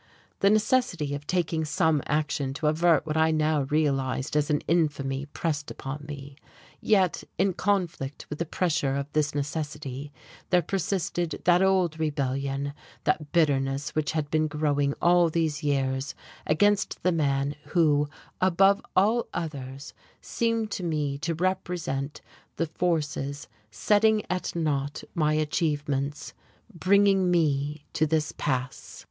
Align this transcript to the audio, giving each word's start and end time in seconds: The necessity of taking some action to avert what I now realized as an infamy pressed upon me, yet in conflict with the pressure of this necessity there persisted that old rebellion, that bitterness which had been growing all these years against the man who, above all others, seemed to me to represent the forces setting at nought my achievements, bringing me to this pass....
The 0.39 0.49
necessity 0.49 1.13
of 1.13 1.27
taking 1.27 1.63
some 1.63 2.01
action 2.07 2.55
to 2.55 2.65
avert 2.65 3.05
what 3.05 3.15
I 3.17 3.29
now 3.29 3.67
realized 3.69 4.35
as 4.35 4.49
an 4.49 4.61
infamy 4.67 5.27
pressed 5.27 5.69
upon 5.69 6.05
me, 6.07 6.35
yet 6.79 7.23
in 7.37 7.53
conflict 7.53 8.25
with 8.27 8.39
the 8.39 8.47
pressure 8.47 8.95
of 8.95 9.05
this 9.13 9.35
necessity 9.35 10.11
there 10.49 10.63
persisted 10.63 11.39
that 11.45 11.61
old 11.61 11.99
rebellion, 11.99 12.73
that 13.03 13.31
bitterness 13.31 13.93
which 13.93 14.13
had 14.13 14.31
been 14.31 14.47
growing 14.47 14.95
all 15.03 15.29
these 15.29 15.61
years 15.61 16.15
against 16.47 17.03
the 17.03 17.11
man 17.11 17.53
who, 17.65 18.09
above 18.41 18.81
all 18.95 19.27
others, 19.35 19.93
seemed 20.19 20.71
to 20.71 20.83
me 20.83 21.19
to 21.19 21.35
represent 21.35 22.21
the 22.55 22.65
forces 22.65 23.47
setting 23.69 24.23
at 24.31 24.55
nought 24.55 25.03
my 25.13 25.33
achievements, 25.35 26.33
bringing 26.73 27.29
me 27.29 27.85
to 27.93 28.07
this 28.07 28.31
pass.... 28.31 28.97